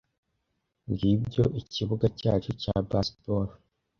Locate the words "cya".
2.61-2.75